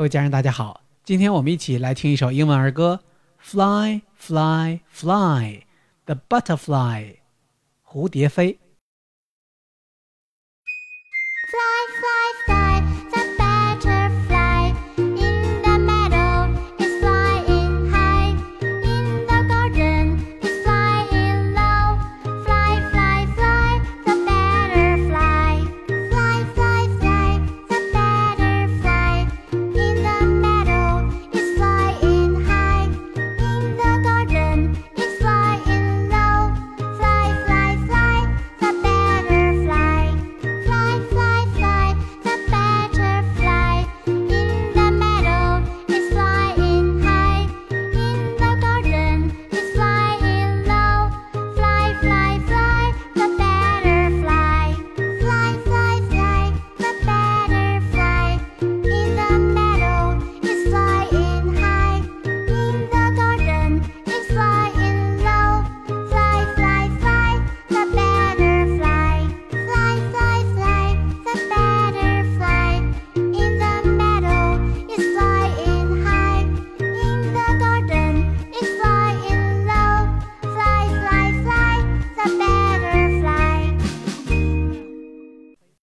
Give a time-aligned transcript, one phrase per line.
[0.00, 0.80] 各位家人大家好。
[1.04, 3.00] 今天我们一起来听一首英文儿歌
[3.38, 5.60] fly fly fly
[6.06, 7.16] the butterfly
[7.86, 8.58] 蝴蝶飞。